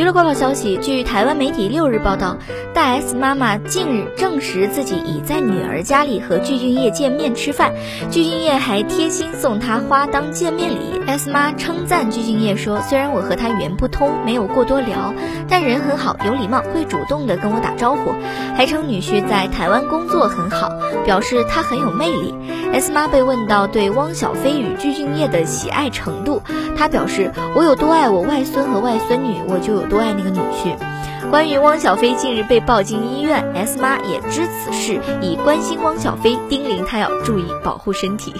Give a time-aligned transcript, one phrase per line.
[0.00, 2.38] 娱乐快报消息，据台湾媒体六日报道，
[2.72, 7.74] 大 S 妈妈近日证实自己已在女儿家里和具俊晔见面吃饭，
[8.10, 11.02] 具俊晔还贴心送她花当见面礼。
[11.06, 15.12] S 妈称赞具俊晔说：“虽然我和他语言不通，没有过多聊，
[15.50, 18.14] 但人很好，有礼貌，会主动的跟我打招呼。”
[18.56, 20.70] 还称女婿在台湾工作很好，
[21.04, 22.34] 表示他很有魅力。
[22.72, 26.40] S 妈被问到对汪小菲与具俊晔的喜爱程度，
[26.76, 30.74] 她表示：“我有多爱我外孙和外孙女，我就有多爱那个女婿。”
[31.30, 38.34] 关于汪小菲近日被抱进医院，S 妈也知此事，以关心汪小菲，叮咛他要注意保护身体。